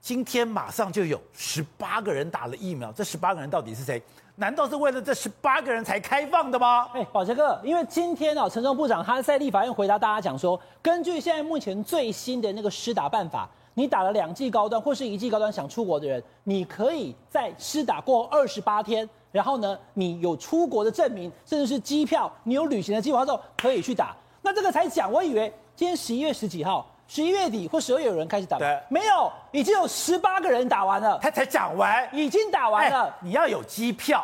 [0.00, 4.02] 今天马上就有十八个人打了疫苗，这十八个人到底是谁？
[4.36, 6.88] 难道是为了这十八个人才开放的吗？
[6.94, 24.16] 哎，宝杰哥，因为今天哦，陈时中部长他在立法院回答大家讲说，根据现在目前最新的那个施打办法，你打了两剂高端或是一剂高端想出国的人，你可以在施打过二十八天，然后呢，你有出国的证明，甚至是机票，你有旅行的计划之后，可以去打。
[24.40, 26.86] 那这个才讲，我以为今天十一月十几号。
[27.08, 33.12] 十一月底或十二月有人开始打，对，没有，已经有十八个人打完了，他才讲完，已经打完了。
[33.20, 34.22] 你要有机票，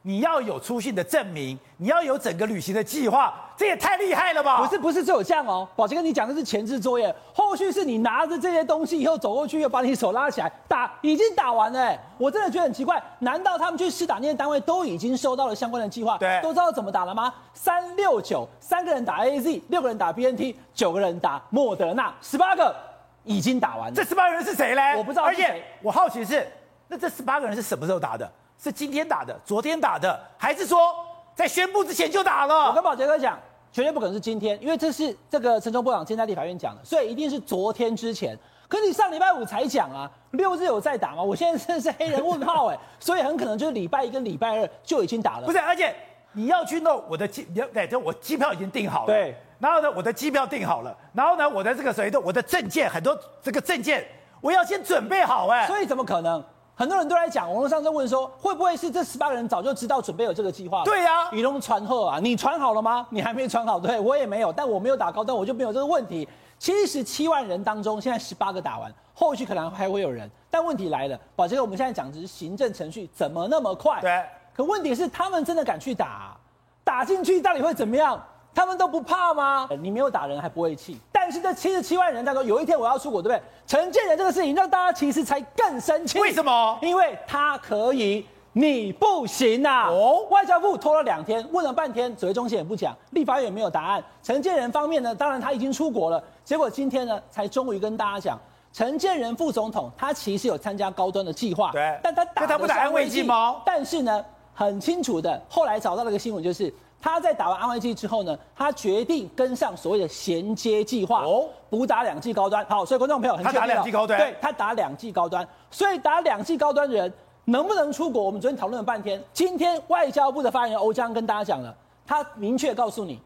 [0.00, 4.60] 你要有出行的证明，你要有整个旅行的计划，这也太厉害了吧？
[4.60, 5.68] 不是，不是只有这样哦。
[5.76, 11.96] 宝杰跟，你讲的是前置作业，后续是你拿着这些东西以后走过去，又把你手拉起来打，已经打完了。
[12.18, 17.32] 我真的觉得很奇怪，难道他们去施打那些单位都已经收到了相关的计划，对，都知道怎么打了吗？
[17.54, 22.74] 三六九，三个人打 AZ，六个人打 BNT，九个人打莫德纳，十八个
[23.22, 23.94] 已经打完了。
[23.94, 24.96] 这十八个人是谁嘞？
[24.96, 25.22] 我不知道。
[25.22, 26.44] 而且我好奇是，
[26.88, 28.28] 那这十八个人是什么时候打的？
[28.60, 30.92] 是今天打的，昨天打的，还是说
[31.36, 32.66] 在宣布之前就打了？
[32.66, 33.38] 我跟宝杰哥讲，
[33.72, 38.38] 绝对不可能是今天，因为这是这个陈忠部长今天在立法院讲的，所以一定是昨天之前。
[38.68, 41.22] 可是你上礼拜五才讲啊，六日有在打吗？
[41.22, 45.46] 我现在真的是黑人问号哎，所以很可能就是礼拜一跟礼拜二就已经打了。
[45.46, 45.94] 不是，而且
[46.32, 49.06] 你要去弄我的机，你要对，就我机票已经订好了。
[49.06, 49.34] 对。
[49.58, 54.04] 然后呢，我的机票订好了，然后呢，我的这个谁的，我的证件很多，这个证件
[54.40, 55.66] 我要先准备好哎。
[55.66, 56.42] 所以怎么可能？
[56.74, 60.82] 很多人都在讲，网络上在问说，会不会是这十八个人早就知道准备有这个计划？
[60.84, 63.06] 对呀、啊，雨龙传鹤啊，你传好了吗？
[63.10, 66.28] 你还没传好，对，我也没有，但我没有打高端，我就没有这个问题。
[66.58, 70.30] 七十七万人当中，现在十八个打完，后续可能还会有人。
[70.50, 74.00] 但问题来了，宝杰哥，我们现在讲的是行政程序，怎么那么快？
[74.00, 74.24] 对。
[74.54, 76.36] 可问题是，他们真的敢去打、啊？
[76.84, 78.20] 打进去到底会怎么样？
[78.54, 79.68] 他们都不怕吗？
[79.80, 83.42] 你没有打人还不会气，但是这七十七万人当中，有一天我要出国，对不对？
[83.66, 86.20] 陈建仁这个事情让大家其实才更生气。
[86.20, 86.78] 为什么？
[86.82, 89.88] 因为他可以，你不行呐、啊。
[89.88, 94.04] 哦，外交部拖了两天，问了半天，指挥中心也不讲，立法院也没有答案。
[94.22, 98.38] 陈建仁方面呢，当然他已经出国了，结果今天呢，才终于跟大家讲，
[98.72, 103.62] 陈建仁副总统他其实有参加高端的计划，对，但他打他不打安慰剂吗？
[103.64, 106.72] 但是呢，很清楚的，后来找到了一个新闻，就是。
[107.02, 112.64] 他在打完安慰剂之后呢，他决定跟上所谓的衔接计划，哦，补打两剂高端。
[112.66, 117.12] 好，所以观众朋友很确定，他打两剂高端，对，他打两剂高端，所以打两剂高端的人
[117.46, 118.22] 能不能出国？
[118.22, 121.74] 我们昨天讨论了半天，今天外交部的发言人欧江跟大家讲了，
[122.06, 123.20] 他明确告诉你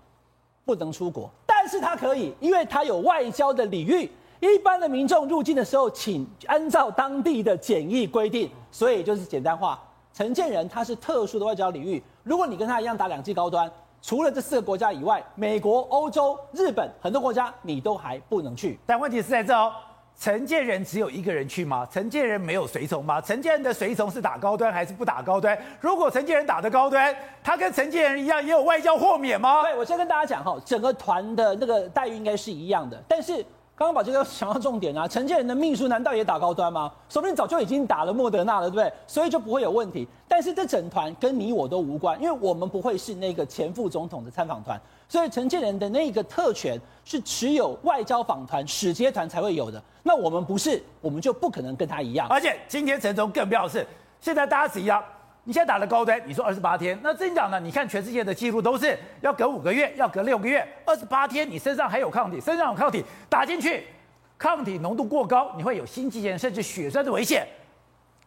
[0.65, 4.11] 不能出国，但是他可以，因为他有外交的礼遇，
[4.41, 9.79] 一般的民众入境的时候，请按照当地的检疫规定，所以就是简单化。
[10.17, 18.79] 陈建仁他是特殊的外交领域，如果你跟他一样打两剂高端，除了这四个国家以外，美国、欧洲、日本很多国家你都还不能去。
[18.87, 19.71] 但问题是在这哦，
[20.19, 21.87] 陈建仁只有一个人去吗？
[21.91, 23.21] 陈建仁没有随从吗？
[23.21, 25.55] 陈建仁的随从是打高端还是不打高端？
[25.83, 29.65] 如果陈建仁打的高端，他跟陈建仁一样也有外交豁免吗？
[29.65, 33.45] 对，我先跟大家讲哈，整个团的那个待遇应该是一样的，但是。
[33.77, 36.91] 刚刚把这个想到重点啊，陈建仁的秘书难道也打高端吗？
[37.11, 38.91] 说不定早就已经打了莫德纳了，对不对？
[39.07, 40.09] 所以就不会有问题。
[40.27, 49.83] 但是这整团跟你我都无关，因为我们不会是那个前副总统的参访团，所以陈建仁的那个特权是持有外交访团、使节团才会有的。
[50.03, 52.27] 那我们不是，我们就不可能跟他一样。
[52.31, 53.87] 而且今天陈忠更妙的是，
[54.23, 55.05] 现在大家是一样。
[55.49, 57.61] 你现在打了高端，你说二十八天，那真讲呢？
[57.61, 63.87] 你看全世界的记录都是要隔五个月，要隔六个月，二十八天你身上还有抗体，身上有抗体打进去，
[64.37, 67.47] 抗体浓度过高，你会有心肌炎甚至血栓的危险。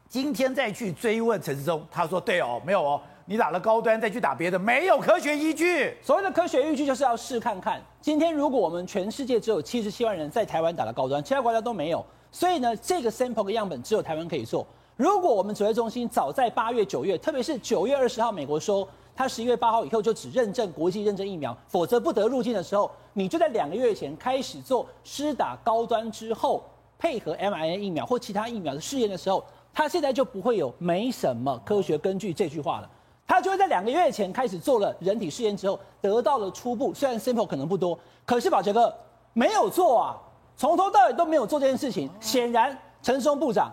[0.07, 5.93] 今天再去追问陈时中，他说对哦，没有哦，你打了高端再去打别的，没有科学依据。
[6.01, 7.81] 所谓的科学依据就是要试看看。
[7.99, 14.65] 今天如果我们全世界只有七十七万人在台湾打了高端，其他国家都没有，所以呢，这个 sample 的样本只有台湾可以做。
[14.99, 18.85] 如果我们指挥中心早在八月、九月，特别是九月二十号，美国说
[19.15, 26.61] 他十一月八号以后就只认证国际认证疫苗，否则不得入境的时候，你就在两个月前开始做施打高端之后，
[26.97, 32.89] 配合 mRNA 疫苗或其他疫苗的试验的时候，他现在就不会有没什么科学根据这句话了。
[33.25, 38.93] 他就会在两个月前开始做了人体试验之后，得到了初步，虽然 sample 可能不多，可是宝杰哥
[39.31, 40.17] 没有做啊，
[40.57, 42.09] 从头到尾都没有做这件事情。
[42.19, 43.71] 显然，陈松部长。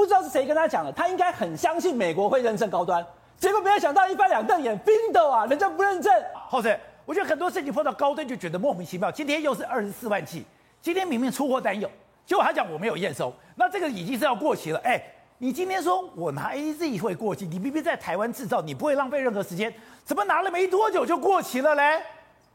[0.00, 3.04] 不知道是谁跟他讲的，他应该很相信美国会认证高端，
[3.36, 6.10] 结果没有想到一翻两瞪眼，冰的啊，人家不认证。
[6.48, 9.12] 后者，我觉得很多事情碰到高端就觉得莫名其妙。
[9.12, 10.46] 今天又是二十四万剂，
[10.80, 11.86] 今天明明出货单有，
[12.24, 14.80] 结果他讲我没有验收，那这个已经是要过期了。
[14.84, 14.98] 哎，
[15.36, 19.70] 你今天说我拿 AZ 会过期，你明明在台湾制造，你不会浪费任何时间，
[20.02, 22.00] 怎么拿了没多久就过期了嘞？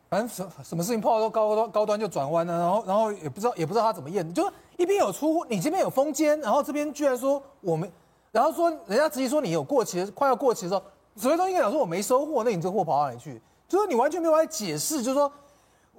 [0.09, 7.91] 反正什什么事情碰到都高端高端就转弯了，然后然后也不知道也不知道他怎么验，就是一边有出货，你这边有封缄，然后这边居然说我们，
[8.31, 10.83] 然后说人家直接说你有过期，快要过期的时候，
[11.15, 13.41] 指挥中心讲说我没收货，那你这货跑到哪里去？
[13.67, 15.31] 就是你完全没有办法解释，就是说，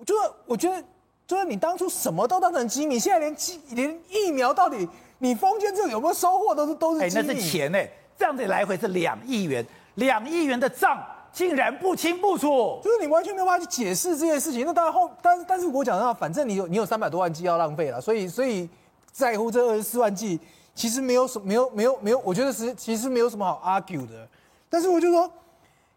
[0.04, 0.82] 就是我觉得。
[1.26, 4.88] 就是你当初什么都当成机密，现在连机连疫苗到底
[5.18, 7.20] 你封缄之后有没有收获都是都是机密。
[7.20, 9.66] 哎，那是钱哎，这样子来回是两亿元，
[9.96, 11.04] 两亿元的账
[11.36, 14.64] 竟然不清不楚，就是你完全没有办法去解释这件事情。
[14.64, 18.66] 那当然后，但是但是我讲的话，反正你有你有三百多万剂要浪费了，所以所以
[19.12, 20.40] 在乎这二十四万剂，
[20.74, 24.26] 其实没有什没有没有没有，我觉得是其实没有什么好 argue 的。
[24.70, 25.30] 但是我就说，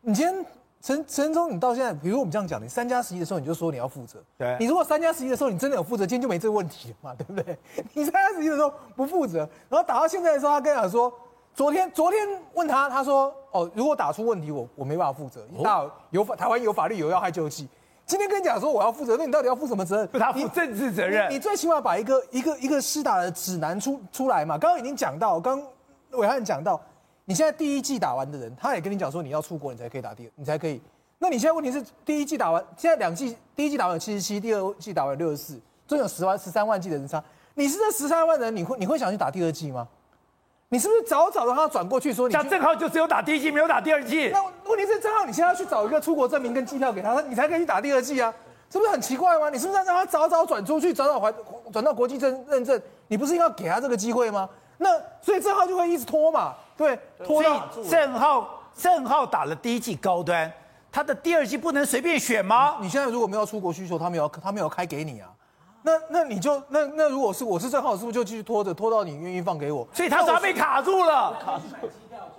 [0.02, 0.46] 你今天。
[0.82, 4.18] 陈陈忠，你到现在，比如我们这样讲，你三加十一的时候，你就说你要负责。
[4.38, 4.56] 对。
[4.62, 7.60] 你如果三加十一的时候，你真的有负责，今天就没这个问题了嘛，对不对？
[7.94, 11.14] 你三加十一的时候不负责，然后打到现在的时候，他跟你讲说，
[11.60, 15.46] 昨天昨天问他，他说，哦，如果打出问题，我我没办法负责。
[15.58, 15.92] 哦。
[16.10, 17.68] 有法台湾有法律有要害救济。
[18.06, 20.10] 今天跟你讲说我要负责，那你到底要负什么责任？
[20.14, 21.30] 他负政治责任。
[21.30, 24.58] 你，你最起码把一个一个一个施打的指南出出来嘛。
[24.58, 25.62] 刚刚已经讲到，刚
[26.12, 26.80] 伟汉讲到，
[27.26, 30.82] 你现在第一季打完的人，他也跟你讲说你要出国，你才可以打第二，你才可以。
[31.18, 37.22] 那你现在问题是第一季打完，现在两季，第一季打完有七十七，第二季打完六十四，总有十万十三万剂的人差。
[37.56, 39.86] 你是这十三万人，你会你会想去打第二季吗？
[40.72, 42.34] 你是不是早早让他转过去说你？
[42.34, 44.30] 像郑浩就只有打第一季，没有打第二季。
[44.30, 48.32] 那问题是郑浩你现在要去找一个出国证明跟机票给他，你才可以去打第二季啊？
[48.72, 49.50] 是不是很奇怪吗？
[49.50, 51.34] 你是不是让他早早转出去，早早还
[51.74, 52.80] 转到国际证认证？
[53.08, 54.48] 你不是应该给他这个机会吗？
[54.78, 54.90] 那
[55.22, 60.52] 所以郑浩就会一直拖嘛，对，拖到郑浩郑浩打了第一季高端。
[60.92, 62.78] 他的第二季不能随便选吗？
[62.80, 65.30] 你现在如果没有出国需求，他没有他没有开给你啊？
[65.90, 69.88] 那那你就那那如果是我是郑浩，是不是就继续拖着拖到你愿意放给我？
[69.94, 71.34] 所以他说他被卡住了。
[71.44, 71.64] 卡住。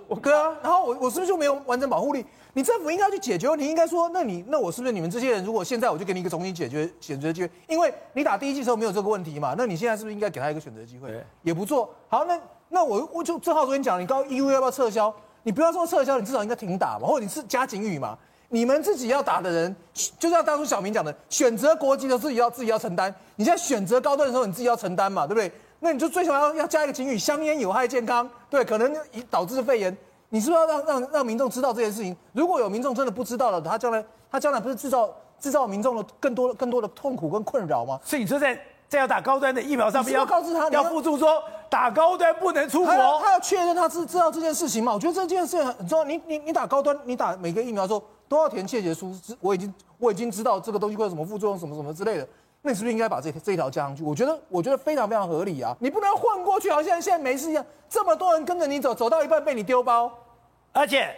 [0.07, 2.25] 我哥啊，然后我我是不是就没有完整保护力？
[2.53, 5.43] 你政府应该去解决问题，应该说，那你那我是不是你们这些人？
[5.45, 9.55] 如果现在我就给你一个重新解决选择机会，因为你打第一季时候没有这个问题嘛？
[9.57, 11.23] 那你现在是不是应该给他一个选择机会？
[11.43, 12.37] 也不做好，那
[12.67, 15.13] 那我我就正好昨天讲，你刚 EUA 要不要撤销？
[15.43, 18.17] 你不要说撤销，你至少应该停打嘛，或者你是加警语嘛？
[18.53, 19.73] 你们自己要打的人，
[20.19, 23.13] 就像当初小明讲的，选择国籍的自己要自己要承担。
[23.37, 25.49] 你现在选择高端的时候，你自己要承担嘛，对不对？
[25.79, 28.93] 那你就最起码要要加一个警语，香烟有害健康，对，可能
[29.29, 29.97] 导致肺炎。
[30.27, 32.13] 你是不是要让让让民众知道这件事情？
[32.33, 35.09] 如果有民众真的不知道了，他将来他将来不是制造
[35.39, 37.97] 制造民众的更多更多的痛苦跟困扰吗？
[38.03, 38.59] 所以你说在
[38.89, 44.93] 在要打高端的疫苗上面要告诉他，要附注说打高端不能出国，他要确认他知知道这件事情嘛？
[44.93, 46.03] 我觉得这件事情很重要。
[46.03, 48.03] 你你你打高端，你打每个疫苗的时候。
[48.31, 52.25] 都要填切结书，我已经我已经知道这个东西会有什么副作用，什么什么之类的。
[52.61, 54.03] 那你是不是应该把这这条加上去？
[54.03, 55.75] 我觉得我觉得非常非常合理啊！
[55.81, 57.65] 你不能混过去，好像现在没事一样。
[57.89, 60.09] 这么多人跟着你走，走到一半被你丢包，
[60.71, 61.13] 而且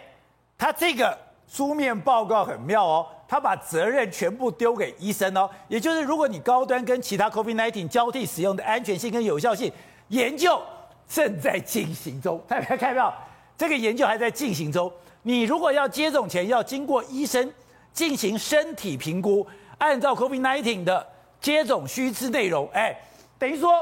[0.58, 5.48] 他这个书面报告很妙哦，他把责任全部丢给医生哦。
[5.68, 9.72] 也就是如果你高端跟其他 COVID-19 交替使用的安全性跟有效性
[10.08, 10.60] 研究
[11.06, 13.14] 正在进行中， 大家看到
[13.56, 14.92] 这个研究还在进行中。
[15.26, 17.50] 你如果要接种前要经过医生
[17.94, 19.46] 进行身体评估，
[19.78, 21.06] 按照 COVID-19 的
[21.40, 22.94] 接种须知内容，哎，
[23.38, 23.72] 等于说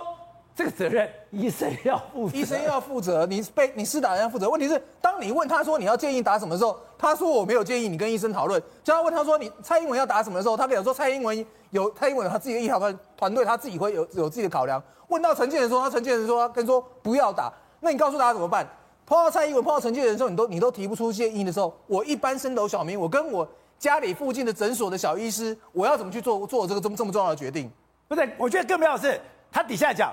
[0.54, 4.48] 这个责任医生要负责，医生要负责，你被你施打人要负责。
[4.48, 8.62] 问题是，当你问他说你要建议打什么的时候，他说我没有建议，你跟医生讨论。
[8.84, 14.80] 就要问他说你蔡英文要打什么的时候，他跟你说蔡英文有蔡英文他自己的医疗团团队，他自己会有有自己的考量。
[15.08, 18.64] 问到陈建仁说，他陈建仁说跟说不要打，那你告诉大家怎么办？
[19.04, 23.46] 碰到蔡英文、碰到陈建仁的时候，你都你都提不出建议的时候，我一般升斗小民，我跟我
[23.78, 27.70] 家里附近的诊所的小医师，我要怎么去做做这个这么这么重要的决定？
[28.08, 30.12] 不是，我觉得更重要的是，他底下讲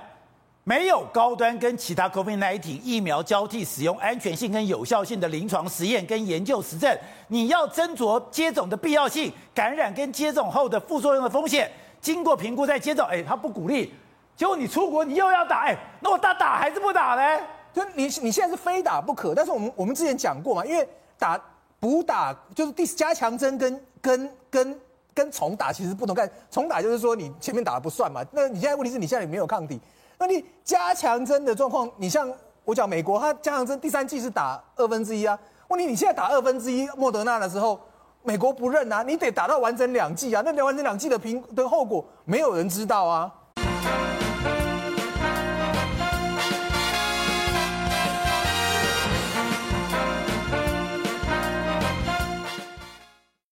[0.64, 6.98] 没有高端跟其他 COVID-19 疫苗交替使用安全性跟有效性的临床实验跟研究实证，
[7.28, 11.72] 你要斟酌接种的必要性、感染跟接种后的副作用的风险，
[12.02, 13.08] 经过评估再接种。
[13.08, 13.94] 哎，他不鼓励，
[14.36, 17.46] 结果你出国你又要打，哎，那我打打还是不打呢？
[17.74, 21.40] 就你你现在是非打不可，但是我们我们之前讲过嘛，因为打
[21.80, 24.80] 补打就是第加强针跟跟跟
[25.14, 29.80] 跟重打其实不同概，重打就是说你前面打的不算嘛，那你现在问题是你现在也没有抗体，
[30.18, 32.32] 那你加强针的状况，你像
[32.66, 37.80] 我讲美国，它加强针第三剂是打二分之一啊，问题你现在打二分之一莫德纳的时候，
[38.24, 43.34] 美国不认啊，你得打到完整两剂啊，那完整两剂的评的后果没有人知道啊。